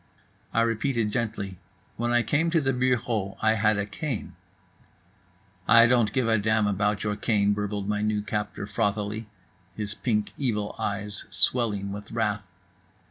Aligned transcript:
I 0.51 0.61
repeated 0.61 1.11
gently: 1.11 1.57
"When 1.95 2.11
I 2.11 2.23
came 2.23 2.49
to 2.49 2.59
the 2.59 2.73
bureau 2.73 3.37
I 3.39 3.53
had 3.53 3.77
a 3.77 3.85
cane." 3.85 4.33
"I 5.67 5.85
don't 5.85 6.11
give 6.11 6.27
a 6.27 6.39
damn 6.39 6.65
about 6.65 7.03
your 7.03 7.15
cane," 7.15 7.53
burbled 7.53 7.87
my 7.87 8.01
new 8.01 8.23
captor 8.23 8.65
frothily, 8.65 9.27
his 9.75 9.93
pink 9.93 10.31
evil 10.39 10.75
eyes 10.79 11.25
swelling 11.29 11.91
with 11.91 12.11
wrath. 12.11 12.41